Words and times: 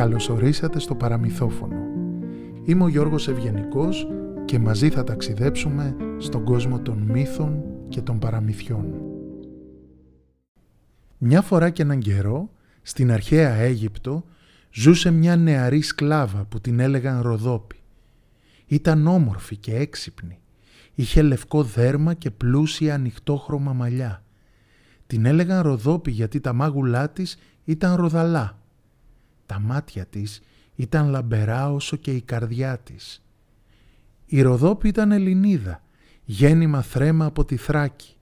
Καλωσορίσατε 0.00 0.78
στο 0.78 0.94
παραμυθόφωνο. 0.94 1.76
Είμαι 2.64 2.84
ο 2.84 2.88
Γιώργος 2.88 3.28
Ευγενικός 3.28 4.06
και 4.44 4.58
μαζί 4.58 4.90
θα 4.90 5.04
ταξιδέψουμε 5.04 5.96
στον 6.18 6.44
κόσμο 6.44 6.80
των 6.80 6.98
μύθων 6.98 7.62
και 7.88 8.00
των 8.00 8.18
παραμυθιών. 8.18 8.94
Μια 11.18 11.42
φορά 11.42 11.70
και 11.70 11.82
έναν 11.82 11.98
καιρό, 11.98 12.50
στην 12.82 13.12
αρχαία 13.12 13.54
Αίγυπτο, 13.54 14.24
ζούσε 14.72 15.10
μια 15.10 15.36
νεαρή 15.36 15.80
σκλάβα 15.80 16.44
που 16.44 16.60
την 16.60 16.80
έλεγαν 16.80 17.20
Ροδόπη. 17.20 17.76
Ήταν 18.66 19.06
όμορφη 19.06 19.56
και 19.56 19.76
έξυπνη. 19.76 20.38
Είχε 20.94 21.22
λευκό 21.22 21.62
δέρμα 21.62 22.14
και 22.14 22.30
πλούσια 22.30 22.94
ανοιχτόχρωμα 22.94 23.72
μαλλιά. 23.72 24.24
Την 25.06 25.24
έλεγαν 25.24 25.62
Ροδόπη 25.62 26.10
γιατί 26.10 26.40
τα 26.40 26.52
μάγουλά 26.52 27.10
της 27.10 27.38
ήταν 27.64 27.94
ροδαλά. 27.94 28.58
Τα 29.50 29.58
μάτια 29.58 30.06
της 30.06 30.40
ήταν 30.76 31.08
λαμπερά 31.08 31.72
όσο 31.72 31.96
και 31.96 32.14
η 32.14 32.20
καρδιά 32.20 32.78
της. 32.78 33.22
Η 34.26 34.40
Ροδόπη 34.40 34.88
ήταν 34.88 35.12
Ελληνίδα, 35.12 35.82
γέννημα 36.24 36.82
θρέμα 36.82 37.24
από 37.24 37.44
τη 37.44 37.56
Θράκη. 37.56 38.14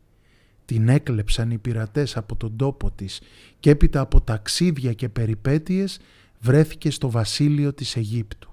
Την 0.64 0.88
έκλεψαν 0.88 1.50
οι 1.50 1.58
πειρατές 1.58 2.16
από 2.16 2.36
τον 2.36 2.56
τόπο 2.56 2.90
της 2.90 3.20
και 3.60 3.70
έπειτα 3.70 4.00
από 4.00 4.20
ταξίδια 4.20 4.92
και 4.92 5.08
περιπέτειες 5.08 5.98
βρέθηκε 6.40 6.90
στο 6.90 7.10
βασίλειο 7.10 7.72
της 7.72 7.96
Αιγύπτου. 7.96 8.50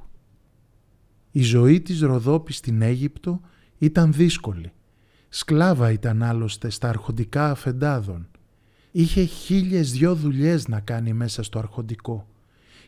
Η 1.31 1.41
ζωή 1.41 1.81
της 1.81 2.01
Ροδόπης 2.01 2.57
στην 2.57 2.81
Αίγυπτο 2.81 3.41
ήταν 3.77 4.13
δύσκολη. 4.13 4.71
Σκλάβα 5.29 5.91
ήταν 5.91 6.23
άλλωστε 6.23 6.69
στα 6.69 6.89
αρχοντικά 6.89 7.51
αφεντάδων. 7.51 8.27
Είχε 8.91 9.23
χίλιες 9.23 9.91
δυο 9.91 10.15
δουλειές 10.15 10.67
να 10.67 10.79
κάνει 10.79 11.13
μέσα 11.13 11.43
στο 11.43 11.59
αρχοντικό 11.59 12.27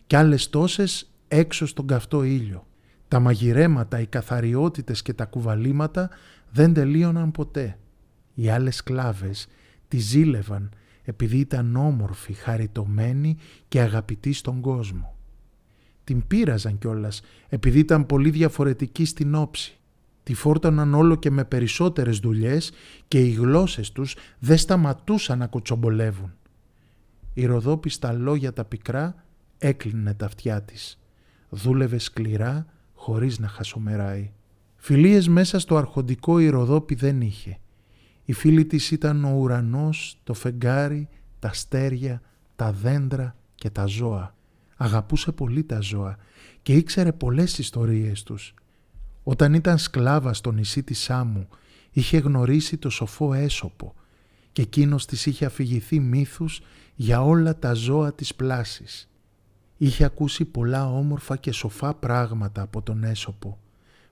και 0.08 0.18
άλλες 0.18 0.50
τόσες 0.50 1.12
έξω 1.28 1.66
στον 1.66 1.88
καυτό 1.88 2.23
ήλιο. 2.23 2.68
Τα 3.08 3.20
μαγειρέματα, 3.20 4.00
οι 4.00 4.06
καθαριότητες 4.06 5.02
και 5.02 5.14
τα 5.14 5.26
κουβαλήματα 5.26 6.09
δεν 6.52 6.73
τελείωναν 6.73 7.31
ποτέ. 7.31 7.78
Οι 8.34 8.50
άλλες 8.50 8.76
σκλάβες 8.76 9.48
τη 9.88 9.98
ζήλευαν 9.98 10.70
επειδή 11.04 11.38
ήταν 11.38 11.76
όμορφη, 11.76 12.34
χαριτωμένη 12.34 13.38
και 13.68 13.81
αγαπητή 13.81 14.34
στον 14.34 14.62
κόσμο. 14.62 15.16
Την 16.04 16.28
πείραζαν 16.28 16.78
κιόλας 16.78 17.22
επειδή 17.50 17.80
ήταν 17.80 18.06
πολύ 18.06 18.30
διαφορετική 18.30 19.06
στην 19.06 19.36
όψη. 19.36 19.78
Τη 20.24 20.34
φόρτωναν 20.34 20.94
όλο 20.94 21.16
και 21.16 21.31
με 21.31 21.46
περισσότερες 21.46 22.20
δουλειές 22.20 22.72
και 23.08 23.20
οι 23.20 23.30
γλώσσες 23.30 23.92
τους 23.92 24.16
δεν 24.40 24.58
σταματούσαν 24.58 25.38
να 25.38 25.48
κοτσομπολεύουν. 25.48 26.34
Η 27.34 27.46
Ροδόπη 27.46 27.90
στα 27.90 28.14
λόγια 28.14 28.53
τα 28.53 28.66
πικρά 28.66 29.27
έκλεινε 29.58 30.13
τα 30.13 30.25
αυτιά 30.25 30.61
της. 30.61 31.00
Δούλευε 31.50 31.97
σκληρά 31.97 32.66
χωρίς 32.94 33.39
να 33.39 33.47
χασομεράει. 33.47 34.31
Φιλίες 34.75 35.27
μέσα 35.27 35.59
στο 35.59 35.77
αρχοντικό 35.77 36.39
η 36.39 36.50
Ροδόπη 36.50 36.95
δεν 36.95 37.22
είχε. 37.22 37.59
Η 38.25 38.33
φίλη 38.33 38.66
της 38.66 38.91
ήταν 38.91 39.23
ο 39.25 39.30
ουρανός, 39.30 40.19
το 40.23 40.33
φεγγάρι, 40.33 41.09
τα 41.39 41.53
στέρια, 41.53 42.22
τα 42.55 42.72
δέντρα 42.72 43.35
και 43.55 43.69
τα 43.69 43.85
ζώα. 43.85 44.35
Αγαπούσε 44.78 45.31
πολύ 45.31 45.63
τα 45.63 45.80
ζώα 45.80 46.17
και 46.61 46.73
ήξερε 46.73 47.11
πολλές 47.11 47.58
ιστορίες 47.58 48.23
τους. 48.23 48.53
Όταν 49.23 49.53
ήταν 49.53 49.78
σκλάβα 49.78 50.33
στο 50.33 50.52
νησί 50.52 50.83
της 50.83 51.00
Σάμου, 51.00 51.47
είχε 51.91 52.17
γνωρίσει 52.17 52.78
το 52.78 52.89
σοφό 52.89 53.33
έσωπο 53.33 53.94
και 54.52 54.61
εκείνος 54.61 55.05
της 55.05 55.25
είχε 55.25 55.45
αφηγηθεί 55.45 56.00
μύθους 56.00 56.61
για 56.95 57.23
όλα 57.23 57.59
τα 57.59 57.73
ζώα 57.73 58.13
της 58.13 58.35
πλάσης. 58.35 59.09
Είχε 59.78 60.03
ακούσει 60.03 60.45
πολλά 60.45 60.89
όμορφα 60.89 61.36
και 61.38 61.52
σοφά 61.52 61.94
πράγματα 61.94 62.61
από 62.61 62.81
τον 62.81 63.03
έσωπο, 63.03 63.59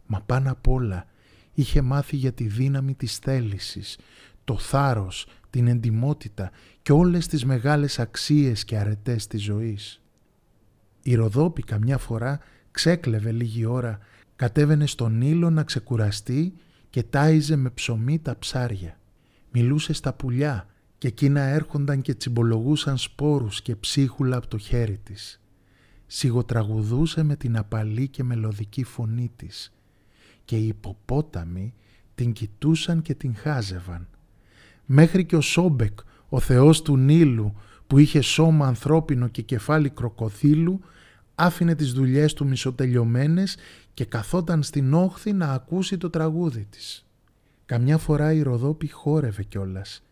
μα 0.05 0.21
πάνω 0.21 0.51
απ' 0.51 0.67
όλα 0.67 1.05
είχε 1.53 1.81
μάθει 1.81 2.15
για 2.15 2.31
τη 2.31 2.47
δύναμη 2.47 2.93
της 2.93 3.17
θέλησης, 3.17 3.97
το 4.43 4.57
θάρρος, 4.57 5.27
την 5.49 5.67
εντιμότητα 5.67 6.51
και 6.81 6.91
όλες 6.91 7.27
τις 7.27 7.45
μεγάλες 7.45 7.99
αξίες 7.99 8.65
και 8.65 8.77
αρετές 8.77 9.27
της 9.27 9.43
ζωής. 9.43 10.01
Η 11.01 11.15
Ροδόπη 11.15 11.63
καμιά 11.63 11.97
φορά 11.97 12.39
ξέκλεβε 12.71 13.31
λίγη 13.31 13.65
ώρα, 13.65 13.99
κατέβαινε 14.35 14.85
στον 14.85 15.21
ήλο 15.21 15.49
να 15.49 15.63
ξεκουραστεί 15.63 16.53
και 16.89 17.03
τάιζε 17.03 17.55
με 17.55 17.69
ψωμί 17.69 18.19
τα 18.19 18.37
ψάρια. 18.39 18.99
Μιλούσε 19.51 19.93
στα 19.93 20.13
πουλιά 20.13 20.67
και 20.97 21.07
εκείνα 21.07 21.41
έρχονταν 21.41 22.01
και 22.01 22.13
τσιμπολογούσαν 22.13 22.97
σπόρους 22.97 23.61
και 23.61 23.75
ψίχουλα 23.75 24.37
από 24.37 24.47
το 24.47 24.57
χέρι 24.57 24.97
της. 25.03 25.39
Σιγοτραγουδούσε 26.07 27.23
με 27.23 27.35
την 27.35 27.57
απαλή 27.57 28.07
και 28.07 28.23
μελωδική 28.23 28.83
φωνή 28.83 29.31
της 29.35 29.73
και 30.45 30.57
οι 30.57 30.67
υποπόταμοι 30.67 31.73
την 32.15 32.33
κοιτούσαν 32.33 33.01
και 33.01 33.13
την 33.13 33.35
χάζευαν. 33.35 34.07
Μέχρι 34.85 35.25
και 35.25 35.35
ο 35.35 35.41
Σόμπεκ, 35.41 35.99
ο 36.29 36.39
θεός 36.39 36.81
του 36.81 36.97
Νείλου, 36.97 37.55
που 37.87 37.97
είχε 37.97 38.21
σώμα 38.21 38.67
ανθρώπινο 38.67 39.27
και 39.27 39.41
κεφάλι 39.41 39.89
κροκοθύλου, 39.89 40.79
άφηνε 41.35 41.75
τις 41.75 41.91
δουλειές 41.91 42.33
του 42.33 42.47
μισοτελειωμένες 42.47 43.57
και 43.93 44.05
καθόταν 44.05 44.63
στην 44.63 44.93
όχθη 44.93 45.33
να 45.33 45.51
ακούσει 45.51 45.97
το 45.97 46.09
τραγούδι 46.09 46.65
της. 46.69 47.05
Καμιά 47.65 47.97
φορά 47.97 48.33
η 48.33 48.41
Ροδόπη 48.41 48.87
χόρευε 48.87 49.43
κιόλας 49.43 50.04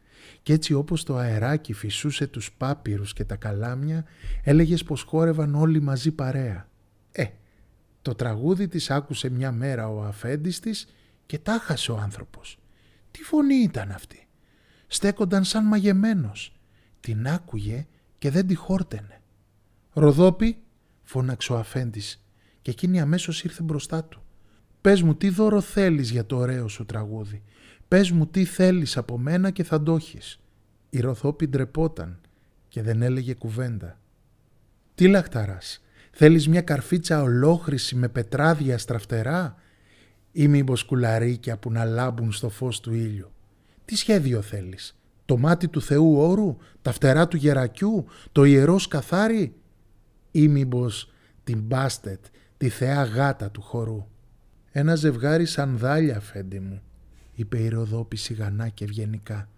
και 0.44 0.54
έτσι 0.54 0.74
όπως 0.74 1.04
το 1.04 1.18
αεράκι 1.18 1.74
φυσούσε 1.74 2.28
τους 2.28 2.52
πάπυρους 2.52 3.14
και 3.14 3.24
τα 3.24 3.36
καλάμια 3.36 4.06
έλεγες 4.44 4.84
πως 4.84 5.02
χόρευαν 5.02 5.56
όλοι 5.56 5.82
μαζί 5.82 6.12
παρέα. 6.12 6.70
Ε, 7.12 7.26
το 8.02 8.16
τραγούδι 8.16 8.68
της 8.68 8.90
άκουσε 8.90 9.30
μια 9.30 9.52
μέρα 9.52 9.90
ο 9.90 10.04
αφέντης 10.04 10.60
της 10.60 10.88
και 11.26 11.38
τάχασε 11.38 11.92
ο 11.92 11.98
άνθρωπος. 11.98 12.58
Τι 13.12 13.24
φωνή 13.24 13.56
ήταν 13.56 13.92
αυτή; 13.92 14.28
Στέκονταν 14.88 15.44
σαν 15.44 15.66
μαγεμένος. 15.66 16.56
Την 17.00 17.28
άκουγε 17.28 17.88
και 18.18 18.30
δεν 18.30 18.48
τη 18.48 18.56
χόρτενε. 18.56 19.22
«Ροδόπη», 19.94 20.58
φώναξε 21.04 21.54
ο 21.54 21.58
αφέντης 21.58 22.26
και 22.62 22.72
εκείνη 22.72 23.02
αμέσως 23.02 23.44
ήρθε 23.44 23.64
μπροστά 23.64 24.04
του. 24.04 24.22
«Πες 24.82 25.02
μου 25.02 25.16
τι 25.16 25.30
δώρο 25.30 25.62
θέλεις 25.62 26.12
για 26.12 26.26
το 26.26 26.38
ωραίο 26.38 26.68
σου 26.68 26.86
τραγούδι; 26.86 27.44
Πες 27.94 28.12
μου 28.12 28.28
τι 28.28 28.46
θέλεις 28.46 28.98
από 28.98 29.18
μένα 29.18 29.50
και 29.50 29.64
θα 29.64 29.84
το 29.84 29.96
έχεις». 29.96 30.40
Η 30.90 31.00
Ροδόπη 31.00 31.48
ντρεπόταν 31.48 32.20
και 32.68 32.82
δεν 32.82 33.02
έλεγε 33.02 33.34
κουβέντα. 33.34 34.00
«Τι 34.96 35.08
λαχταράς, 35.08 35.82
θέλεις 36.12 36.48
μια 36.48 36.62
καρφίτσα 36.62 37.22
ολόχρηση 37.22 37.96
με 37.96 38.08
πετράδια 38.08 38.78
στραφτερά 38.78 39.56
ή 40.32 40.48
μήπως 40.48 40.84
κουλαρίκια 40.84 41.58
που 41.58 41.72
να 41.72 41.86
λάμπουν 41.86 42.32
στο 42.32 42.50
φως 42.50 42.80
του 42.80 42.94
ήλιου; 42.94 43.32
Τι 43.86 43.96
σχέδιο 43.96 44.42
θέλεις, 44.42 44.96
το 45.26 45.38
μάτι 45.38 45.68
του 45.68 45.82
Θεού 45.82 46.18
όρου, 46.18 46.58
τα 46.82 46.92
φτερά 46.92 47.28
του 47.28 47.38
γερακιού, 47.38 48.06
το 48.32 48.44
ιερό 48.44 48.80
σκαθάρι 48.80 49.56
ή 50.32 50.48
μήπως 50.48 51.12
την 51.44 51.60
μπάστετ, 51.60 52.26
τη 52.58 52.70
θεά 52.70 53.04
γάτα 53.04 53.52
του 53.52 53.62
χορού; 53.62 54.08
Ένα 54.72 54.96
ζευγάρι 54.96 55.46
σανδάλια, 55.46 56.20
φέντη 56.20 56.60
μου, 56.60 56.82
είπε 57.36 57.60
η 57.60 57.70
Ροδόπη 57.70 58.16
σιγανά 58.16 58.70
και 58.70 58.84
ευγενικά. 58.84 59.50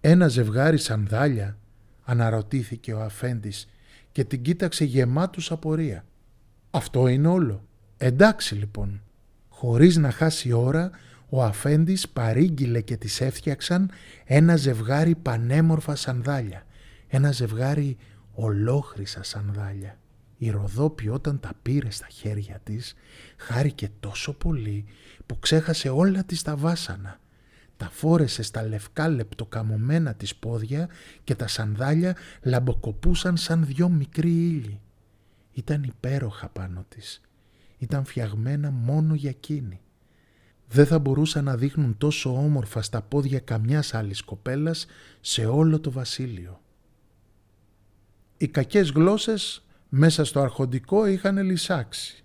Ένα 0.00 0.28
ζευγάρι 0.28 0.78
σανδάλια, 0.78 1.58
αναρωτήθηκε 2.04 2.92
ο 2.92 3.02
αφέντης 3.02 3.68
και 4.12 4.24
την 4.24 4.42
κοίταξε 4.42 4.84
γεμάτους 4.84 5.50
απορία. 5.50 6.04
Αυτό 6.70 7.08
είναι 7.08 7.28
όλο. 7.28 7.64
Εντάξει 7.96 8.54
λοιπόν. 8.54 9.02
Χωρίς 9.48 9.96
να 9.96 10.10
χάσει 10.10 10.52
ώρα, 10.52 10.90
ο 11.28 11.42
αφέντης 11.42 12.08
παρήγγειλε 12.08 12.80
και 12.80 12.96
τις 12.96 13.20
έφτιαξαν 13.20 13.90
ένα 14.24 14.56
ζευγάρι 14.56 15.14
πανέμορφα 15.14 15.96
σανδάλια. 15.96 16.66
Ένα 17.08 17.32
ζευγάρι 17.32 17.96
ολόχρυσα 18.32 19.22
σανδάλια. 19.22 19.96
Η 20.38 20.50
Ροδόπη 20.50 21.08
όταν 21.08 21.40
τα 21.40 21.52
πήρε 21.62 21.90
στα 21.90 22.06
χέρια 22.10 22.60
της 22.64 22.94
χάρηκε 23.36 23.90
τόσο 24.00 24.32
πολύ 24.32 24.84
που 25.26 25.38
ξέχασε 25.38 25.88
όλα 25.88 26.24
της 26.24 26.42
τα 26.42 26.56
βάσανα. 26.56 27.20
Τα 27.76 27.90
φόρεσε 27.90 28.42
στα 28.42 28.62
λευκά 28.62 29.08
λεπτοκαμωμένα 29.08 30.14
της 30.14 30.36
πόδια 30.36 30.88
και 31.24 31.34
τα 31.34 31.46
σανδάλια 31.46 32.16
λαμποκοπούσαν 32.42 33.36
σαν 33.36 33.66
δυο 33.66 33.88
μικροί 33.88 34.30
ήλιοι. 34.30 34.80
Ήταν 35.52 35.82
υπέροχα 35.82 36.48
πάνω 36.48 36.84
της. 36.88 37.20
Ήταν 37.78 38.04
φτιαγμένα 38.04 38.70
μόνο 38.70 39.14
για 39.14 39.30
εκείνη. 39.30 39.80
Δεν 40.68 40.86
θα 40.86 40.98
μπορούσαν 40.98 41.44
να 41.44 41.56
δείχνουν 41.56 41.96
τόσο 41.98 42.36
όμορφα 42.36 42.82
στα 42.82 43.02
πόδια 43.02 43.38
καμιάς 43.38 43.94
άλλης 43.94 44.22
κοπέλας 44.22 44.86
σε 45.20 45.46
όλο 45.46 45.80
το 45.80 45.90
βασίλειο. 45.90 46.60
Οι 48.36 48.48
κακές 48.48 48.90
γλώσσες 48.90 49.64
μέσα 49.88 50.24
στο 50.24 50.40
αρχοντικό 50.40 51.06
είχαν 51.06 51.38
λυσάξει. 51.38 52.21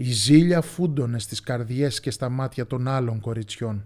Η 0.00 0.12
ζήλια 0.12 0.60
φούντωνε 0.60 1.18
στις 1.18 1.40
καρδιές 1.40 2.00
και 2.00 2.10
στα 2.10 2.28
μάτια 2.28 2.66
των 2.66 2.88
άλλων 2.88 3.20
κοριτσιών. 3.20 3.84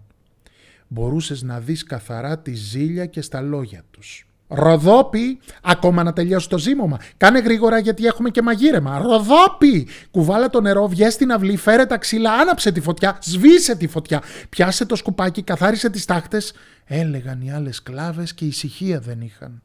Μπορούσες 0.87 1.41
να 1.41 1.59
δεις 1.59 1.83
καθαρά 1.83 2.39
τη 2.39 2.53
ζήλια 2.53 3.05
και 3.05 3.21
στα 3.21 3.41
λόγια 3.41 3.83
τους. 3.91 4.27
Ροδόπι, 4.47 5.39
ακόμα 5.63 6.03
να 6.03 6.13
τελειώσει 6.13 6.49
το 6.49 6.57
ζύμωμα. 6.57 6.99
Κάνε 7.17 7.39
γρήγορα 7.39 7.77
γιατί 7.77 8.05
έχουμε 8.05 8.29
και 8.29 8.41
μαγείρεμα. 8.41 8.97
Ροδόπι! 8.97 9.87
Κουβάλα 10.11 10.49
το 10.49 10.61
νερό, 10.61 10.87
βγες 10.87 11.13
στην 11.13 11.31
αυλή, 11.31 11.57
φέρε 11.57 11.85
τα 11.85 11.97
ξύλα, 11.97 12.33
άναψε 12.33 12.71
τη 12.71 12.81
φωτιά, 12.81 13.17
σβήσε 13.21 13.75
τη 13.75 13.87
φωτιά. 13.87 14.21
Πιάσε 14.49 14.85
το 14.85 14.95
σκουπάκι, 14.95 15.41
καθάρισε 15.41 15.89
τις 15.89 16.05
τάχτες. 16.05 16.53
Έλεγαν 16.85 17.41
οι 17.41 17.51
άλλες 17.51 17.83
κλάβες 17.83 18.33
και 18.33 18.45
ησυχία 18.45 18.99
δεν 18.99 19.21
είχαν. 19.21 19.61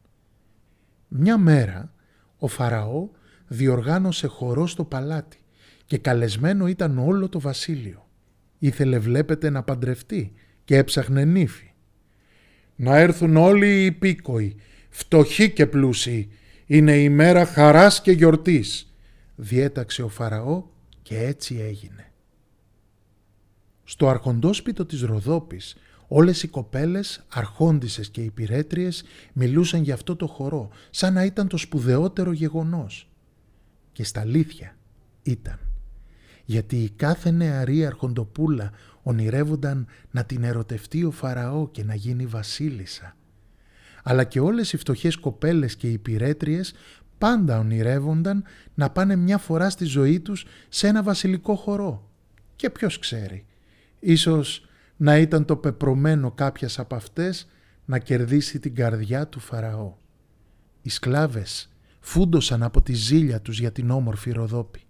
Μια 1.09 1.39
μέρα 1.39 1.93
ο 2.39 2.47
Φαραώ 2.47 3.09
διοργάνωσε 3.47 4.27
χορό 4.27 4.67
στο 4.67 4.85
παλάτι 4.85 5.38
και 5.89 5.99
καλεσμένο 5.99 6.67
ήταν 6.67 6.99
όλο 6.99 7.29
το 7.29 7.41
βασίλειο. 7.41 8.09
Ήθελε 8.59 8.99
βλέπετε 8.99 9.51
να 9.51 9.63
παντρευτεί 9.63 10.33
και 10.65 10.77
έψαχνε 10.77 11.25
νύφη. 11.25 11.71
Να 12.77 12.97
έρθουν 12.99 13.37
όλοι 13.37 13.67
οι 13.67 13.85
υπήκοοι, 13.85 14.57
φτωχοί 14.89 15.51
και 15.51 15.67
πλούσιοι, 15.67 16.29
είναι 16.67 16.99
η 16.99 17.09
μέρα 17.09 17.45
χαράς 17.45 18.01
και 18.01 18.13
γιορτής, 18.13 18.95
διέταξε 19.37 20.03
ο 20.03 20.09
Φαραώ 20.09 20.65
και 21.03 21.19
έτσι 21.19 21.59
έγινε. 21.61 22.13
Στο 23.85 24.09
αρχοντόσπιτο 24.09 24.87
της 24.87 25.03
Ροδόπης 25.03 25.77
όλες 26.09 26.43
οι 26.43 26.49
κοπέλες, 26.49 27.25
αρχόντισες 27.29 28.09
και 28.09 28.21
υπηρέτριες 28.21 29.05
μιλούσαν 29.33 29.83
για 29.83 29.95
αυτό 29.95 30.17
το 30.17 30.27
χορό, 30.27 30.69
σαν 30.91 31.13
να 31.13 31.25
ήταν 31.25 31.49
το 31.49 31.57
σπουδαιότερο 31.57 32.33
γεγονός. 32.33 33.09
Και 33.93 34.05
στα 34.05 34.21
αλήθεια 34.21 34.77
ήταν 35.23 35.68
γιατί 36.51 36.77
η 36.77 36.91
κάθε 36.91 37.31
νεαρή 37.31 37.87
αρχοντοπούλα 37.87 38.71
ονειρεύονταν 39.03 39.87
να 40.11 40.25
την 40.25 40.45
ερωτευτεί 40.45 41.05
ο 41.05 41.11
Φαραώ 41.11 41.69
και 41.69 41.85
να 41.85 41.95
γίνει 41.95 42.27
βασίλισσα. 42.27 43.17
Αλλά 44.03 44.25
και 44.25 44.41
όλες 44.41 44.73
οι 44.73 44.77
φτωχές 44.77 45.17
κοπέλες 45.17 45.77
και 45.77 45.89
οι 45.89 45.93
υπηρέτριες 45.93 46.75
πάντα 47.19 47.59
ονειρεύονταν 47.59 48.45
να 48.75 48.91
πάνε 48.91 49.17
μια 49.17 49.39
φορά 49.39 49.71
στη 49.71 49.85
ζωή 49.85 50.21
τους 50.21 50.47
σε 50.69 50.87
ένα 50.87 51.03
βασιλικό 51.03 51.55
χορό. 51.55 52.11
Και 52.57 52.71
ποιος 52.71 52.99
ξέρει, 52.99 53.47
ίσως 54.01 54.67
να 54.97 55.19
ήταν 55.19 55.45
το 55.45 55.57
πεπρωμένο 55.57 56.31
κάποιας 56.31 56.79
από 56.79 56.95
αυτές 56.95 57.49
να 57.85 57.99
κερδίσει 57.99 58.59
την 58.59 58.75
καρδιά 58.75 59.27
του 59.27 59.41
Φαραώ. 59.41 59.95
Οι 60.83 60.89
σκλάβες 60.89 61.73
φούντωσαν 62.01 62.63
από 62.63 62.83
τη 62.83 62.93
ζήλια 62.93 63.41
τους 63.41 63.61
για 63.61 63.73
την 63.73 63.91
όμορφη 63.91 64.31
Ροδόπη. 64.31 64.83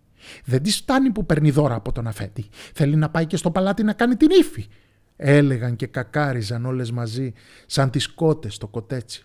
Δεν 0.45 0.63
τη 0.63 0.71
φτάνει 0.71 1.11
που 1.11 1.27
παίρνει 1.27 1.51
δώρα 1.51 1.75
από 1.75 1.93
τον 1.93 2.07
αφέτη. 2.07 2.49
Θέλει 2.75 2.97
να 2.97 3.09
πάει 3.09 3.27
και 3.27 3.37
στο 3.37 3.51
παλάτι 3.51 3.83
να 3.83 3.93
κάνει 3.93 4.17
την 4.17 4.29
ύφη. 4.31 4.67
Έλεγαν 5.17 5.77
και 5.77 5.87
κακάριζαν 5.87 6.67
όλες 6.67 6.91
μαζί 6.91 7.33
σαν 7.67 7.91
τις 7.91 8.09
κότες 8.09 8.55
στο 8.55 8.67
κοτέτσι. 8.67 9.23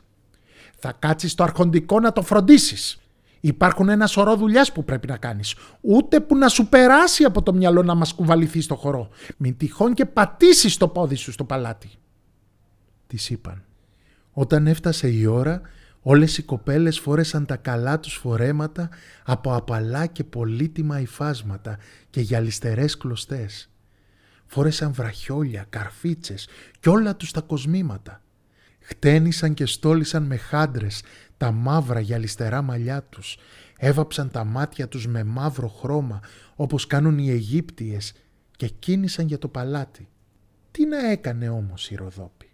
Θα 0.78 0.94
κάτσεις 1.00 1.32
στο 1.32 1.44
αρχοντικό 1.44 2.00
να 2.00 2.12
το 2.12 2.22
φροντίσεις. 2.22 2.98
Υπάρχουν 3.40 3.90
ένα 3.90 4.08
σωρό 4.08 4.36
δουλειάς 4.36 4.72
που 4.72 4.84
πρέπει 4.84 5.08
να 5.08 5.18
κάνεις. 5.18 5.56
Ούτε 5.82 6.20
που 6.20 6.38
να 6.38 6.48
σου 6.48 6.68
περάσει 6.68 7.24
από 7.24 7.42
το 7.42 7.54
μυαλό 7.54 7.84
να 7.84 7.96
μας 7.96 8.14
κουβαληθείς 8.14 8.64
στο 8.64 8.76
χορό. 8.76 9.10
Μην 9.38 9.58
τυχόν 9.58 9.94
και 9.94 10.06
πατήσεις 10.06 10.78
το 10.78 10.88
πόδι 10.88 11.16
σου 11.16 11.32
στο 11.32 11.44
παλάτι. 11.44 11.90
Της 13.08 13.30
είπαν. 13.30 13.64
Όταν 14.32 14.68
έφτασε 14.68 15.08
η 15.08 15.26
ώρα 15.26 15.62
Όλες 16.06 16.38
οι 16.38 16.44
κοπέλες 16.44 17.00
φόρεσαν 17.00 17.46
τα 17.46 17.56
καλά 17.56 18.00
τους 18.00 18.14
φορέματα 18.14 18.90
από 19.24 19.56
απαλά 19.56 20.06
και 20.06 20.24
πολύτιμα 20.24 21.00
υφάσματα 21.00 21.78
και 22.10 22.22
γυαλιστερές 22.22 22.98
κλωστές. 22.98 23.70
Φόρεσαν 24.46 24.94
βραχιόλια, 24.94 25.66
καρφίτσες 25.70 26.48
και 26.80 26.90
όλα 26.90 27.16
τους 27.16 27.32
τα 27.32 27.42
κοσμήματα. 27.42 28.22
Χτένισαν 28.80 29.54
και 29.54 29.66
στόλισαν 29.66 30.24
με 30.24 30.38
χάντρες 30.38 31.04
τα 31.38 31.52
μαύρα 31.52 32.00
γυαλιστερά 32.00 32.62
μαλλιά 32.62 33.04
τους. 33.04 33.38
Έβαψαν 33.78 34.32
τα 34.32 34.44
μάτια 34.44 34.88
τους 34.88 35.08
με 35.08 35.24
μαύρο 35.24 35.68
χρώμα 35.68 36.20
όπως 36.56 36.88
κάνουν 36.88 37.18
οι 37.18 37.30
Αιγύπτιες 37.30 38.14
και 38.58 38.68
κίνησαν 38.68 39.28
για 39.28 39.38
το 39.38 39.48
παλάτι. 39.48 40.08
Τι 40.72 40.86
να 40.86 41.10
έκανε 41.10 41.50
όμως 41.50 41.90
η 41.90 41.96
Ροδόπη; 41.96 42.50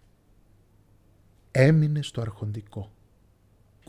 Έμεινε 1.50 2.02
στο 2.02 2.20
αρχοντικό 2.20 2.92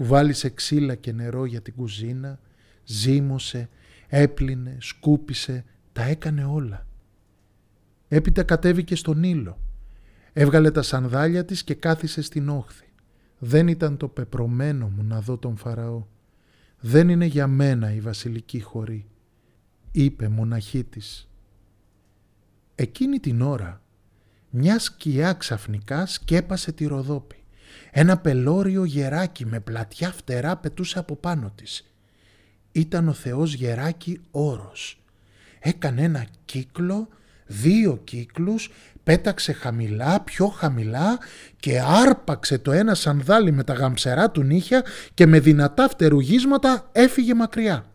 κουβάλισε 0.01 0.49
ξύλα 0.49 0.95
και 0.95 1.11
νερό 1.11 1.45
για 1.45 1.61
την 1.61 1.73
κουζίνα, 1.75 2.39
ζύμωσε, 2.83 3.69
έπλυνε, 4.07 4.77
σκούπισε, 4.79 5.65
τα 5.93 6.03
έκανε 6.03 6.43
όλα. 6.43 6.87
Έπειτα 8.07 8.43
κατέβηκε 8.43 8.95
στον 8.95 9.23
ήλο. 9.23 9.61
Έβγαλε 10.33 10.71
τα 10.71 10.81
σανδάλια 10.81 11.45
της 11.45 11.63
και 11.63 11.73
κάθισε 11.73 12.21
στην 12.21 12.49
όχθη. 12.49 12.93
Δεν 13.39 13.67
ήταν 13.67 13.97
το 13.97 14.07
πεπρωμένο 14.07 14.89
μου 14.89 15.03
να 15.03 15.21
δω 15.21 15.37
τον 15.37 15.57
Φαραώ. 15.57 16.05
Δεν 16.79 17.09
είναι 17.09 17.25
για 17.25 17.47
μένα 17.47 17.93
η 17.93 17.99
βασιλική 17.99 18.59
χωρή, 18.59 19.07
είπε 19.91 20.27
μοναχή 20.27 20.83
της. 20.83 21.29
Εκείνη 22.75 23.19
την 23.19 23.41
ώρα 23.41 23.81
μια 24.49 24.79
σκιά 24.79 25.33
ξαφνικά 25.33 26.05
σκέπασε 26.05 26.71
τη 26.71 26.85
Ροδόπη. 26.85 27.40
Ένα 27.91 28.17
πελώριο 28.17 28.83
γεράκι 28.83 29.45
με 29.45 29.59
πλατιά 29.59 30.11
φτερά 30.11 30.57
πετούσε 30.57 30.99
από 30.99 31.15
πάνω 31.15 31.51
της. 31.55 31.93
Ήταν 32.71 33.07
ο 33.07 33.13
Θεός 33.13 33.53
γεράκι 33.53 34.21
όρος. 34.31 35.01
Έκανε 35.59 36.01
ένα 36.01 36.25
κύκλο, 36.45 37.07
δύο 37.45 37.99
κύκλους, 38.03 38.71
πέταξε 39.03 39.51
χαμηλά, 39.51 40.21
πιο 40.21 40.47
χαμηλά 40.47 41.19
και 41.59 41.81
άρπαξε 41.81 42.57
το 42.57 42.71
ένα 42.71 42.95
σανδάλι 42.95 43.51
με 43.51 43.63
τα 43.63 43.73
γαμψερά 43.73 44.31
του 44.31 44.43
νύχια 44.43 44.83
και 45.13 45.25
με 45.25 45.39
δυνατά 45.39 45.89
φτερουγίσματα 45.89 46.89
έφυγε 46.91 47.33
μακριά. 47.33 47.85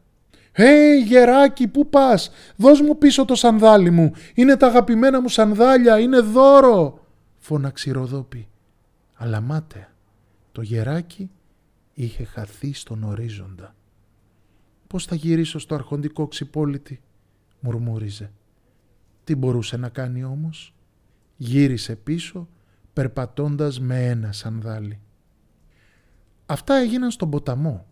«Hey, 0.58 1.06
γεράκι, 1.06 1.68
πού 1.68 1.88
πας, 1.88 2.30
δώσ' 2.56 2.80
μου 2.80 2.98
πίσω 2.98 3.24
το 3.24 3.34
σανδάλι 3.34 3.90
μου, 3.90 4.12
είναι 4.34 4.56
τα 4.56 4.66
αγαπημένα 4.66 5.20
μου 5.20 5.28
σανδάλια, 5.28 5.98
είναι 5.98 6.20
δώρο», 6.20 7.06
φώναξε 7.38 7.90
η 7.90 7.92
Ροδόπη. 7.92 8.48
Αλλά 9.16 9.40
μάτε, 9.40 9.92
το 10.52 10.62
γεράκι 10.62 11.30
είχε 11.94 12.24
χαθεί 12.24 12.72
στον 12.72 13.02
ορίζοντα. 13.02 13.74
«Πώς 14.86 15.04
θα 15.04 15.14
γυρίσω 15.14 15.58
στο 15.58 15.74
αρχοντικό 15.74 16.28
ξυπόλυτη» 16.28 17.00
μουρμούριζε. 17.60 18.30
Τι 19.24 19.34
μπορούσε 19.34 19.76
να 19.76 19.88
κάνει 19.88 20.24
όμως; 20.24 20.74
Γύρισε 21.36 21.96
πίσω 21.96 22.48
περπατώντας 22.92 23.80
με 23.80 24.06
ένα 24.06 24.32
σανδάλι. 24.32 25.00
Αυτά 26.46 26.74
έγιναν 26.74 27.10
στον 27.10 27.30
ποταμό. 27.30 27.86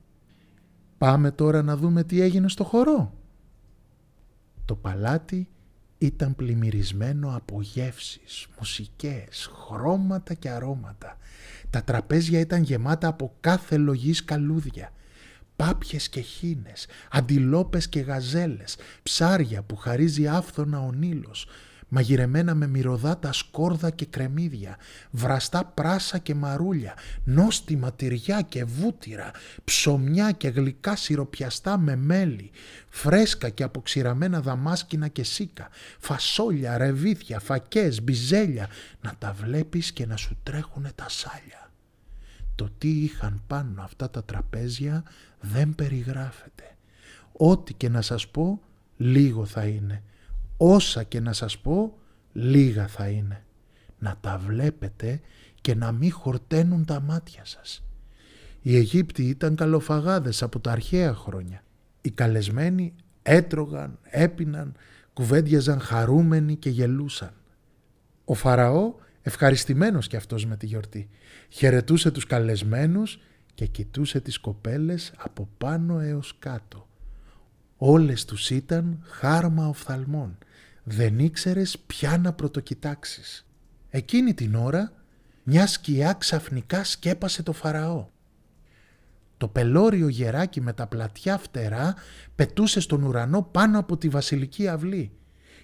Πάμε 0.98 1.30
τώρα 1.30 1.62
να 1.62 1.76
δούμε 1.76 2.04
τι 2.04 2.20
έγινε 2.20 2.48
στο 2.48 2.64
χορό. 2.64 3.12
Το 4.64 4.74
παλάτι 4.74 5.48
ήταν 5.98 6.34
πλημμυρισμένο 6.34 7.36
από 7.36 7.62
γεύσεις, 7.62 8.46
μουσικές, 8.58 9.50
χρώματα 9.66 10.34
και 10.34 10.50
αρώματα. 10.50 11.18
Τα 11.70 11.82
τραπέζια 11.82 12.40
ήταν 12.40 12.62
γεμάτα 12.62 13.08
από 13.08 13.34
κάθε 13.40 13.76
λογής 13.76 14.24
καλούδια. 14.24 14.92
Πάπιες 15.56 16.08
και 16.08 16.20
χίνες, 16.20 16.86
αντιλόπες 17.10 17.88
και 17.88 18.00
γαζέλες, 18.00 18.76
ψάρια 19.02 19.62
που 19.62 19.76
χαρίζει 19.76 20.28
άφθονα 20.28 20.80
ο 20.80 20.92
Νείλος, 20.92 21.46
μαγειρεμένα 21.88 22.54
με 22.54 22.66
μυρωδάτα 22.66 23.32
σκόρδα 23.32 23.90
και 23.90 24.06
κρεμμύδια, 24.06 24.76
βραστά 25.10 25.64
πράσα 25.64 26.18
και 26.18 26.34
μαρούλια, 26.34 26.94
νόστιμα 27.24 27.92
τυριά 27.92 28.40
και 28.40 28.64
βούτυρα, 28.64 29.30
ψωμιά 29.64 30.30
και 30.30 30.48
γλυκά 30.48 30.96
σιροπιαστά 30.96 31.78
με 31.78 31.96
μέλι, 31.96 32.50
φρέσκα 32.88 33.48
και 33.48 33.62
αποξηραμένα 33.62 34.40
δαμάσκηνα 34.40 35.08
και 35.08 35.22
σίκα, 35.22 35.68
φασόλια, 35.98 36.78
ρεβίθια, 36.78 37.40
φακές, 37.40 38.02
μπιζέλια, 38.02 38.68
να 39.00 39.14
τα 39.18 39.32
βλέπεις 39.32 39.92
και 39.92 40.06
να 40.06 40.16
σου 40.16 40.36
τρέχουνε 40.42 40.90
τα 40.94 41.08
σάλια. 41.08 41.70
Το 42.54 42.70
τι 42.78 42.88
είχαν 42.88 43.42
πάνω 43.46 43.82
αυτά 43.82 44.10
τα 44.10 44.24
τραπέζια 44.24 45.02
δεν 45.40 45.74
περιγράφεται. 45.74 46.76
Ό,τι 47.32 47.74
και 47.74 47.88
να 47.88 48.00
σας 48.02 48.28
πω, 48.28 48.60
λίγο 48.96 49.44
θα 49.44 49.64
είναι 49.64 50.02
όσα 50.72 51.02
και 51.02 51.20
να 51.20 51.32
σας 51.32 51.58
πω, 51.58 51.98
λίγα 52.32 52.86
θα 52.86 53.08
είναι. 53.08 53.44
Να 53.98 54.16
τα 54.20 54.38
βλέπετε 54.38 55.20
και 55.60 55.74
να 55.74 55.92
μην 55.92 56.12
χορταίνουν 56.12 56.84
τα 56.84 57.00
μάτια 57.00 57.44
σας. 57.44 57.84
Οι 58.62 58.76
Αιγύπτιοι 58.76 59.26
ήταν 59.28 59.54
καλοφαγάδες 59.54 60.42
από 60.42 60.60
τα 60.60 60.72
αρχαία 60.72 61.14
χρόνια. 61.14 61.62
Οι 62.00 62.10
καλεσμένοι 62.10 62.94
έτρωγαν, 63.22 63.98
έπιναν, 64.02 64.74
κουβέντιαζαν 65.12 65.80
χαρούμενοι 65.80 66.56
και 66.56 66.70
γελούσαν. 66.70 67.32
Ο 68.24 68.34
Φαραώ, 68.34 68.94
ευχαριστημένος 69.22 70.06
κι 70.06 70.16
αυτός 70.16 70.46
με 70.46 70.56
τη 70.56 70.66
γιορτή, 70.66 71.08
χαιρετούσε 71.48 72.10
τους 72.10 72.26
καλεσμένους 72.26 73.18
και 73.54 73.66
κοιτούσε 73.66 74.20
τις 74.20 74.38
κοπέλες 74.38 75.12
από 75.16 75.48
πάνω 75.58 76.00
έως 76.00 76.36
κάτω. 76.38 76.88
Όλες 77.76 78.24
τους 78.24 78.50
ήταν 78.50 78.98
χάρμα 79.02 79.68
οφθαλμών 79.68 80.38
δεν 80.84 81.18
ήξερες 81.18 81.78
ποια 81.86 82.18
να 82.18 82.32
πρωτοκοιτάξεις. 82.32 83.46
Εκείνη 83.90 84.34
την 84.34 84.54
ώρα 84.54 84.92
μια 85.42 85.66
σκιά 85.66 86.12
ξαφνικά 86.12 86.84
σκέπασε 86.84 87.42
το 87.42 87.52
Φαραώ. 87.52 88.06
Το 89.36 89.48
πελώριο 89.48 90.08
γεράκι 90.08 90.60
με 90.60 90.72
τα 90.72 90.86
πλατιά 90.86 91.38
φτερά 91.38 91.94
πετούσε 92.34 92.80
στον 92.80 93.02
ουρανό 93.02 93.42
πάνω 93.42 93.78
από 93.78 93.96
τη 93.96 94.08
βασιλική 94.08 94.68
αυλή. 94.68 95.12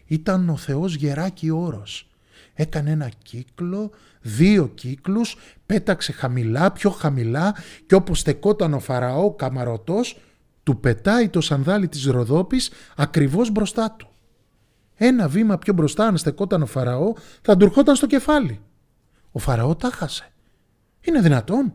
Ήταν 0.07 0.49
ο 0.49 0.57
Θεός 0.57 0.95
γεράκι 0.95 1.51
όρος. 1.51 2.11
Έκανε 2.55 2.91
ένα 2.91 3.11
κύκλο, 3.23 3.91
δύο 4.21 4.69
κύκλους, 4.69 5.37
πέταξε 5.67 6.13
χαμηλά, 6.13 6.73
πιο 6.73 6.91
χαμηλά 6.91 7.55
και 7.87 7.95
όπως 7.95 8.19
στεκόταν 8.19 8.75
ο 8.75 8.81
Φαραώ 8.81 9.35
καμαρωτός, 9.35 10.19
του 10.71 10.81
πετάει 10.81 11.29
το 11.29 11.41
σανδάλι 11.41 11.89
της 11.89 12.05
Ροδόπης 12.05 12.71
ακριβώς 12.97 13.51
μπροστά 13.51 13.91
του. 13.99 14.09
Ένα 14.95 15.29
βήμα 15.29 15.59
πιο 15.59 15.73
μπροστά 15.73 16.07
αν 16.07 16.17
στεκόταν 16.17 16.63
ο 16.63 16.67
Φαραώ 16.67 17.13
θα 17.43 17.57
του 17.57 17.65
ερχόταν 17.65 17.97
στο 17.97 18.07
κεφάλι. 18.07 18.61
Ο 19.33 19.39
Φαραώ 19.39 19.77
τα 19.77 19.91
χάσε. 19.91 20.33
Είναι 21.01 21.21
δυνατόν. 21.21 21.75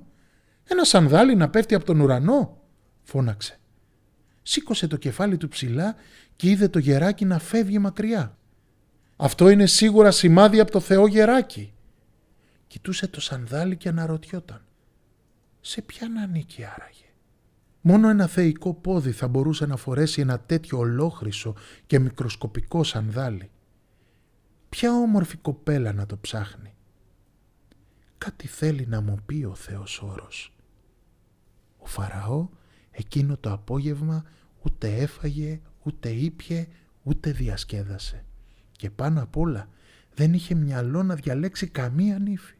Ένα 0.64 0.84
σανδάλι 0.84 1.36
να 1.36 1.50
πέφτει 1.50 1.76
από 1.76 1.86
τον 1.86 2.00
ουρανό, 2.00 2.62
φώναξε. 3.04 3.60
Σήκωσε 4.42 4.88
το 4.88 4.98
κεφάλι 4.98 5.38
του 5.38 5.48
ψηλά 5.48 5.96
και 6.36 6.50
είδε 6.50 6.68
το 6.68 6.80
γεράκι 6.80 7.26
να 7.26 7.40
φεύγει 7.40 7.80
μακριά. 7.80 8.38
Αυτό 9.16 9.50
είναι 9.50 9.66
σίγουρα 9.66 10.12
σημάδι 10.12 10.60
από 10.60 10.72
το 10.72 10.80
Θεό 10.80 11.08
γεράκι. 11.08 11.74
Κοιτούσε 12.68 13.08
το 13.08 13.22
σανδάλι 13.22 13.78
και 13.78 13.90
αναρωτιόταν. 13.90 14.62
Σε 15.62 15.82
ποιαν 15.82 16.18
ανήκει 16.18 16.64
άραγε; 16.64 17.05
Μόνο 17.88 18.10
ένα 18.10 18.28
θεϊκό 18.28 18.74
πόδι 18.74 19.12
θα 19.12 19.28
μπορούσε 19.28 19.66
να 19.66 19.76
φορέσει 19.76 20.22
ένα 20.22 20.40
τέτοιο 20.40 20.78
ολόχρυσο 20.78 21.56
και 21.86 22.00
μικροσκοπικό 22.00 22.84
σανδάλι. 22.84 23.50
Ποια 24.70 24.94
όμορφη 24.94 25.38
κοπέλα 25.38 25.94
να 25.94 26.06
το 26.06 26.18
ψάχνει. 26.18 26.74
Κάτι 28.18 28.48
θέλει 28.48 28.86
να 28.88 29.02
μου 29.02 29.20
πει 29.26 29.44
ο 29.44 29.56
Θεός 29.56 30.02
όρος. 30.02 30.56
Ο 31.78 31.86
Φαραώ 31.86 32.50
εκείνο 32.92 33.38
το 33.38 33.52
απόγευμα 33.52 34.26
ούτε 34.62 34.96
έφαγε, 34.96 35.62
ούτε 35.84 36.10
ήπιε, 36.10 36.68
ούτε 37.04 37.32
διασκέδασε. 37.32 38.26
Και 38.72 38.90
πάνω 38.90 39.22
απ' 39.22 39.38
όλα 39.38 39.70
δεν 40.14 40.34
είχε 40.34 40.56
μυαλό 40.56 41.04
να 41.04 41.16
διαλέξει 41.16 41.68
καμία 41.68 42.20
νύφη. 42.20 42.56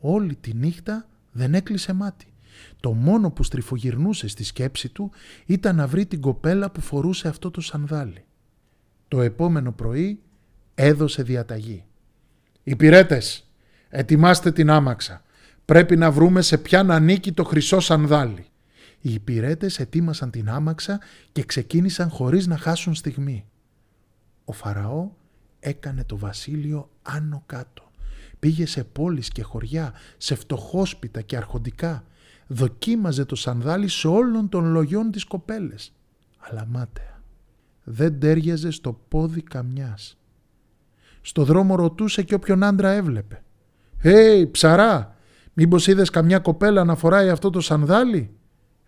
Όλη 0.00 0.34
τη 0.34 0.54
νύχτα 0.54 1.08
δεν 1.32 1.54
έκλεισε 1.54 1.92
μάτι. 1.92 2.31
Το 2.80 2.92
μόνο 2.92 3.30
που 3.30 3.42
στριφογυρνούσε 3.42 4.28
στη 4.28 4.44
σκέψη 4.44 4.88
του 4.88 5.10
ήταν 5.46 5.76
να 5.76 5.86
βρει 5.86 6.06
την 6.06 6.20
κοπέλα 6.20 6.70
που 6.70 6.80
φορούσε 6.80 7.28
αυτό 7.28 7.50
το 7.50 7.60
σανδάλι. 7.60 8.24
Το 9.08 9.20
επόμενο 9.20 9.72
πρωί 9.72 10.20
έδωσε 10.74 11.22
διαταγή. 11.22 11.84
«Υπηρέτες, 12.62 13.50
ετοιμάστε 13.88 14.52
την 14.52 14.70
άμαξα. 14.70 15.22
Πρέπει 15.64 15.96
να 15.96 16.10
βρούμε 16.10 16.42
σε 16.42 16.58
ποιαν 16.58 16.90
ανήκει 16.90 17.32
το 17.32 17.44
χρυσό 17.44 17.80
σανδάλι». 17.80 18.46
Οι 19.04 19.12
υπηρέτε 19.12 19.70
ετοίμασαν 19.78 20.30
την 20.30 20.48
άμαξα 20.48 21.00
και 21.32 21.44
ξεκίνησαν 21.44 22.08
χωρίς 22.08 22.46
να 22.46 22.56
χάσουν 22.56 22.94
στιγμή. 22.94 23.44
Ο 24.44 24.52
Φαραώ 24.52 25.10
έκανε 25.60 26.04
το 26.04 26.18
βασίλειο 26.18 26.90
άνω 27.02 27.42
κάτω. 27.46 27.90
Πήγε 28.38 28.66
σε 28.66 28.84
πόλεις 28.84 29.28
και 29.28 29.42
χωριά, 29.42 29.92
σε 30.16 30.34
φτωχόσπιτα 30.34 31.20
και 31.20 31.36
αρχοντικά 31.36 32.04
δοκίμαζε 32.52 33.24
το 33.24 33.34
σανδάλι 33.34 33.88
σε 33.88 34.08
όλων 34.08 34.48
των 34.48 34.72
λογιών 34.72 35.10
της 35.10 35.24
κοπέλες. 35.24 35.92
Αλλά 36.38 36.66
μάταια. 36.66 37.22
Δεν 37.84 38.20
τέριαζε 38.20 38.70
στο 38.70 39.00
πόδι 39.08 39.42
καμιάς. 39.42 40.18
Στο 41.20 41.44
δρόμο 41.44 41.74
ρωτούσε 41.74 42.22
και 42.22 42.34
όποιον 42.34 42.62
άντρα 42.62 42.90
έβλεπε. 42.90 43.42
«Hey, 44.02 44.48
ψαρά, 44.50 45.16
μήπως 45.52 45.86
είδες 45.86 46.10
καμιά 46.10 46.38
κοπέλα 46.38 46.84
να 46.84 46.94
φοράει 46.94 47.28
αυτό 47.28 47.50
το 47.50 47.60
σανδάλι» 47.60 48.36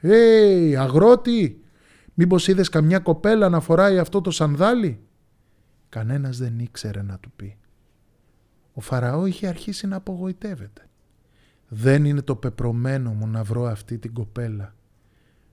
«Hey, 0.03 0.75
αγρότη, 0.79 1.63
μήπως 2.15 2.49
είδες 2.49 2.69
καμιά 2.69 2.99
κοπέλα 2.99 3.49
να 3.49 3.61
φοράει 3.61 3.99
αυτό 3.99 4.21
το 4.21 4.31
σανδάλι» 4.31 5.01
Κανένας 5.89 6.39
δεν 6.39 6.59
ήξερε 6.59 7.03
να 7.03 7.19
του 7.19 7.33
πει. 7.37 7.59
Ο 8.73 8.81
Φαραώ 8.81 9.27
είχε 9.27 9.47
αρχίσει 9.47 9.87
να 9.87 9.97
απογοητεύεται. 9.97 10.89
Δεν 11.77 12.05
είναι 12.05 12.23
το 12.23 12.37
πεπρωμένο 12.37 13.13
μου 13.13 13.27
να 13.27 13.45
βρω 13.45 13.65
αυτή 13.65 13.99
την 13.99 14.13
κοπέλα. 14.13 14.75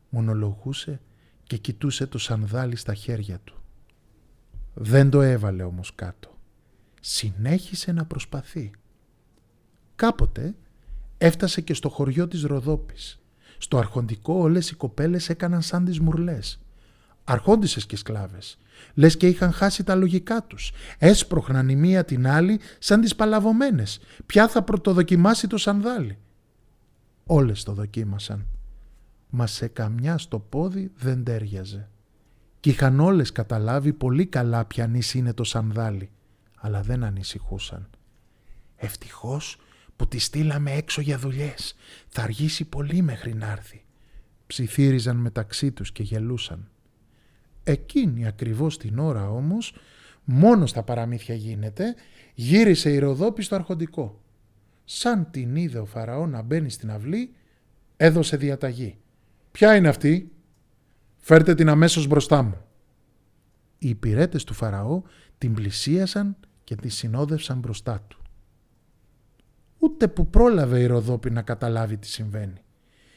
Μονολογούσε 0.09 1.01
και 1.43 1.57
κοιτούσε 1.57 2.07
το 2.07 2.17
σανδάλι 2.17 2.75
στα 2.75 2.93
χέρια 2.93 3.39
του. 3.43 3.61
Δεν 4.73 5.09
το 5.09 5.21
έβαλε 5.21 5.63
όμως 5.63 5.95
κάτω. 5.95 6.37
Συνέχισε 7.01 7.91
να 7.91 8.05
προσπαθεί. 8.05 8.71
Κάποτε 9.95 10.55
έφτασε 11.17 11.61
και 11.61 11.73
στο 11.73 11.89
χωριό 11.89 12.27
της 12.27 12.43
Ροδόπης. 12.43 13.21
Στο 13.57 13.77
αρχοντικό 13.77 14.33
όλες 14.33 14.69
οι 14.69 14.75
κοπέλες 14.75 15.29
έκαναν 15.29 15.61
σαν 15.61 15.85
τις 15.85 15.99
μουρλές. 15.99 16.61
Αρχόντισες 17.23 17.85
και 17.85 17.95
σκλάβες. 17.95 18.57
Λες 18.93 19.17
και 19.17 19.27
είχαν 19.27 19.51
χάσει 19.51 19.83
τα 19.83 19.95
λογικά 19.95 20.43
τους. 20.43 20.71
Έσπροχναν 20.97 21.69
η 21.69 21.75
μία 21.75 22.05
την 22.05 22.27
άλλη 22.27 22.59
σαν 22.79 23.01
τις 23.01 23.15
παλαβωμένες. 23.15 23.99
Ποια 24.25 24.47
θα 24.47 24.63
πρωτοδοκιμάσει 24.63 25.47
το 25.47 25.57
σανδάλι. 25.57 26.17
Όλες 27.25 27.63
το 27.63 27.73
δοκίμασαν. 27.73 28.45
Μα 29.29 29.47
σε 29.47 29.67
καμιά 29.67 30.17
στο 30.17 30.39
πόδι 30.39 30.91
δεν 30.95 31.23
τέριαζε. 31.23 31.89
Κι 32.59 32.69
είχαν 32.69 32.99
όλες 32.99 33.31
καταλάβει 33.31 33.93
πολύ 33.93 34.25
καλά 34.25 34.65
ποιανής 34.65 35.13
είναι 35.13 35.33
το 35.33 35.43
σανδάλι. 35.43 36.09
Αλλά 36.55 36.81
δεν 36.81 37.03
ανησυχούσαν. 37.03 37.89
Ευτυχώς 38.75 39.57
που 39.95 40.07
τη 40.07 40.19
στείλαμε 40.19 40.71
έξω 40.71 41.01
για 41.01 41.17
δουλειές. 41.17 41.75
Θα 42.07 42.21
αργήσει 42.21 42.65
πολύ 42.65 43.01
μέχρι 43.01 43.33
να 43.33 43.51
έρθει. 43.51 43.85
Ψιθύριζαν 44.47 45.17
μεταξύ 45.17 45.71
τους 45.71 45.91
και 45.91 46.03
γελούσαν. 46.03 46.69
Εκείνη 47.63 48.27
ακριβώς 48.27 48.77
την 48.77 48.99
ώρα 48.99 49.29
όμως, 49.29 49.75
μόνος 50.23 50.69
στα 50.69 50.83
παραμύθια 50.83 51.35
γίνεται, 51.35 51.95
γύρισε 52.33 52.93
η 52.93 52.99
Ροδόπη 52.99 53.41
στο 53.41 53.55
αρχοντικό. 53.55 54.21
Σαν 54.85 55.31
την 55.31 55.55
είδε 55.55 55.79
ο 55.79 55.85
Φαραώ 55.85 56.25
να 56.27 56.41
μπαίνει 56.41 56.69
στην 56.69 56.91
αυλή, 56.91 57.33
έδωσε 57.97 58.37
διαταγή. 58.37 58.97
«Ποια 59.51 59.75
είναι 59.75 59.87
αυτή» 59.87 60.31
«Φέρτε 61.17 61.55
την 61.55 61.69
αμέσως 61.69 62.07
μπροστά 62.07 62.41
μου». 62.41 62.57
Οι 63.77 63.89
υπηρέτες 63.89 64.43
του 64.43 64.53
Φαραώ 64.53 65.01
την 65.37 65.53
πλησίασαν 65.53 66.37
και 66.63 66.75
τη 66.75 66.89
συνόδευσαν 66.89 67.59
μπροστά 67.59 68.05
του. 68.07 68.21
Ούτε 69.77 70.07
που 70.07 70.29
πρόλαβε 70.29 70.79
η 70.79 70.85
Ροδόπη 70.85 71.29
να 71.29 71.41
καταλάβει 71.41 71.97
τι 71.97 72.07
συμβαίνει. 72.07 72.63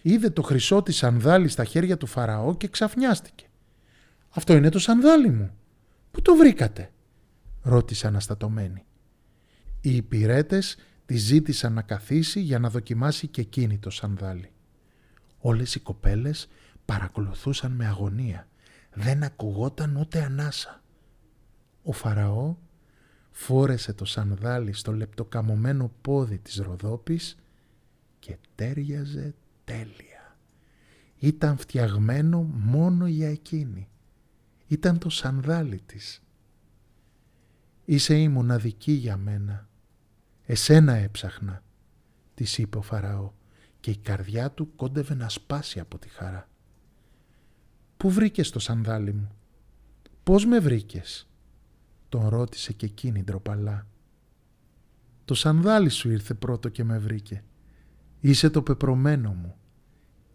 Είδε 0.02 0.30
το 0.30 0.42
χρυσό 0.42 0.82
της 0.82 0.96
σανδάλι 0.96 1.48
στα 1.48 1.64
χέρια 1.64 1.96
του 1.96 2.06
Φαραώ 2.06 2.56
και 2.56 2.68
ξαφνιάστηκε. 2.68 3.46
«Αυτό 4.34 4.56
είναι 4.56 4.68
το 4.68 4.78
σανδάλι 4.78 5.30
μου. 5.30 5.54
Πού 6.10 6.22
το 6.22 6.34
βρήκατε» 6.34 6.88
ρώτησε 7.64 8.06
αναστατωμένη. 8.06 8.84
Οι 9.80 9.96
υπηρέτες 9.96 10.76
τη 11.06 11.16
ζήτησαν 11.16 11.72
να 11.72 11.82
καθίσει 11.82 12.40
για 12.40 12.58
να 12.58 12.70
δοκιμάσει 12.70 13.26
και 13.26 13.40
εκείνη 13.40 13.78
το 13.78 13.90
σανδάλι. 13.90 14.52
Όλες 15.38 15.74
οι 15.74 15.80
κοπέλες 15.80 16.48
παρακολουθούσαν 16.84 17.72
με 17.72 17.86
αγωνία. 17.86 18.48
Δεν 18.92 19.22
ακουγόταν 19.22 19.96
ούτε 19.96 20.22
ανάσα. 20.22 20.82
Ο 21.82 21.92
Φαραώ 21.92 22.56
φόρεσε 23.30 23.92
το 23.92 24.04
σανδάλι 24.04 24.72
στο 24.72 24.92
λεπτοκαμωμένο 24.92 25.92
πόδι 26.00 26.38
της 26.38 26.56
Ροδόπης 26.56 27.36
και 28.18 28.36
τέριαζε 28.54 29.34
τέλεια. 29.64 30.36
Ήταν 31.18 31.56
φτιαγμένο 31.56 32.42
μόνο 32.42 33.06
για 33.06 33.30
εκείνη 33.30 33.88
ήταν 34.66 34.98
το 34.98 35.08
σανδάλι 35.08 35.80
της. 35.86 36.22
«Είσαι 37.84 38.18
η 38.18 38.28
μοναδική 38.28 38.92
για 38.92 39.16
μένα. 39.16 39.68
Εσένα 40.46 40.92
έψαχνα», 40.94 41.62
της 42.34 42.58
είπε 42.58 42.78
ο 42.78 42.82
Φαραώ 42.82 43.32
και 43.80 43.90
η 43.90 43.96
καρδιά 43.96 44.50
του 44.50 44.74
κόντευε 44.76 45.14
να 45.14 45.28
σπάσει 45.28 45.80
από 45.80 45.98
τη 45.98 46.08
χαρά. 46.08 46.48
«Πού 47.96 48.10
βρήκες 48.10 48.50
το 48.50 48.58
σανδάλι 48.58 49.12
μου» 49.12 49.30
«Πώς 50.22 50.46
με 50.46 50.58
βρήκες» 50.58 51.28
τον 52.08 52.28
ρώτησε 52.28 52.72
και 52.72 52.86
εκείνη 52.86 53.22
ντροπαλά. 53.22 53.86
«Το 55.24 55.34
σανδάλι 55.34 55.88
σου 55.88 56.10
ήρθε 56.10 56.34
πρώτο 56.34 56.68
και 56.68 56.84
με 56.84 56.98
βρήκε. 56.98 57.44
Είσαι 58.20 58.50
το 58.50 58.62
πεπρωμένο 58.62 59.32
μου» 59.32 59.56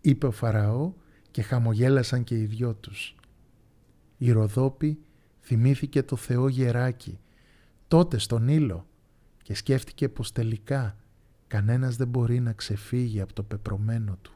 είπε 0.02 0.26
ο 0.26 0.32
Φαραώ 0.32 0.94
και 1.32 1.42
χαμογέλασαν 1.42 2.24
και 2.24 2.36
οι 2.36 2.46
δυο 2.46 2.74
τους. 2.74 3.16
Η 4.22 4.32
Ροδόπη 4.32 5.00
θυμήθηκε 5.42 6.04
το 6.04 6.16
Θεό 6.16 6.48
γεράκι, 6.48 7.20
τότε 7.88 8.18
στον 8.18 8.48
ήλο 8.48 8.88
και 9.44 9.56
σκέφτηκε 9.56 10.10
πως 10.10 10.32
τελικά 10.32 10.96
κανένας 11.48 11.96
δεν 11.96 12.08
μπορεί 12.08 12.40
να 12.40 12.54
ξεφύγει 12.54 13.22
από 13.22 13.34
το 13.34 13.44
πεπρωμένο 13.44 14.18
του. 14.22 14.34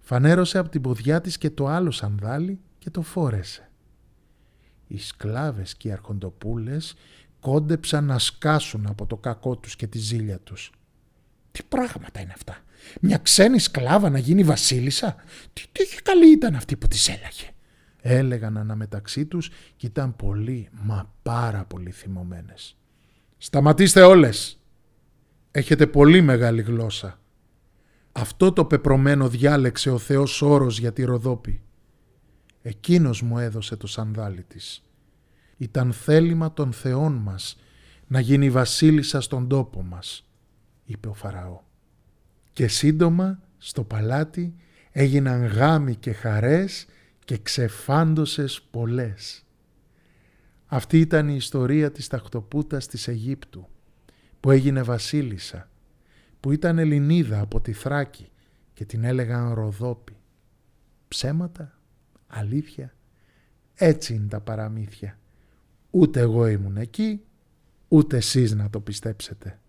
Φανέρωσε 0.00 0.58
από 0.58 0.68
την 0.68 0.80
ποδιά 0.80 1.20
της 1.20 1.38
και 1.38 1.50
το 1.50 1.66
άλλο 1.66 1.90
σανδάλι 1.90 2.60
και 2.78 2.90
το 2.90 3.02
φόρεσε. 3.02 3.70
Οι 4.86 4.98
σκλάβες 4.98 5.76
και 5.76 5.88
οι 5.88 5.92
αρχοντοπούλες 5.92 6.94
κόντεψαν 7.40 8.04
να 8.04 8.18
σκάσουν 8.18 8.86
από 8.86 9.06
το 9.06 9.16
κακό 9.16 9.56
τους 9.56 9.76
και 9.76 9.86
τη 9.86 9.98
ζήλια 9.98 10.38
τους. 10.38 10.72
Τι 11.52 11.62
πράγματα 11.68 12.20
είναι 12.20 12.32
αυτά. 12.34 12.58
Μια 13.00 13.18
ξένη 13.18 13.58
σκλάβα 13.58 14.10
να 14.10 14.18
γίνει 14.18 14.44
βασίλισσα. 14.44 15.16
Τι, 15.52 15.64
τι 15.72 16.02
καλή 16.02 16.30
ήταν 16.32 16.54
αυτή 16.54 16.76
που 16.76 16.88
της 16.88 17.08
έλαγε. 17.08 17.50
Έλεγαν 18.08 18.56
αναμεταξύ 18.56 19.26
τους 19.26 19.50
και 19.76 19.86
ήταν 19.86 20.16
πολύ, 20.16 20.68
μα 20.72 21.12
πάρα 21.22 21.64
πολύ 21.64 21.90
θυμωμένες. 21.90 22.76
Σταματήστε 23.38 24.02
όλες. 24.02 24.60
Έχετε 25.50 25.86
πολύ 25.86 26.20
μεγάλη 26.20 26.62
γλώσσα. 26.62 27.20
Αυτό 28.12 28.52
το 28.52 28.64
πεπρωμένο 28.64 29.28
διάλεξε 29.28 29.90
ο 29.90 29.98
Θεός 29.98 30.42
όρος 30.42 30.78
για 30.78 30.92
τη 30.92 31.04
Ροδόπη. 31.04 31.62
Εκείνος 32.62 33.22
μου 33.22 33.38
έδωσε 33.38 33.76
το 33.76 33.86
σανδάλι 33.86 34.42
της. 34.42 34.82
Ήταν 35.56 35.92
θέλημα 35.92 36.52
των 36.52 36.72
θεών 36.72 37.12
μας 37.12 37.58
να 38.06 38.20
γίνει 38.20 38.50
βασίλισσα 38.50 39.20
στον 39.20 39.48
τόπο 39.48 39.82
μας, 39.82 40.30
είπε 40.84 41.08
ο 41.08 41.14
Φαραώ. 41.14 41.60
Και 42.52 42.68
σύντομα 42.68 43.38
στο 43.58 43.84
παλάτι 43.84 44.54
έγιναν 44.90 45.46
γάμοι 45.46 45.94
και 45.94 46.12
χαρές 46.12 46.86
και 47.26 47.38
ξεφάντωσες 47.38 48.62
πολλές. 48.70 49.44
Αυτή 50.66 51.00
ήταν 51.00 51.28
η 51.28 51.34
ιστορία 51.36 51.92
της 51.92 52.08
τακτοπούτας 52.08 52.86
της 52.86 53.08
Αιγύπτου, 53.08 53.68
που 54.40 54.50
έγινε 54.50 54.82
βασίλισσα, 54.82 55.70
που 56.40 56.52
ήταν 56.52 56.78
Ελληνίδα 56.78 57.40
από 57.40 57.60
τη 57.60 57.72
Θράκη 57.72 58.28
και 58.74 58.84
την 58.84 59.04
έλεγαν 59.04 59.52
Ροδόπη. 59.52 60.16
Ψέματα, 61.08 61.78
αλήθεια, 62.26 62.94
έτσι 63.74 64.14
είναι 64.14 64.28
τα 64.28 64.40
παραμύθια. 64.40 65.18
Ούτε 65.90 66.20
εγώ 66.20 66.46
ήμουν 66.46 66.76
εκεί, 66.76 67.24
ούτε 67.88 68.16
εσείς 68.16 68.54
να 68.54 68.70
το 68.70 68.80
πιστέψετε. 68.80 69.60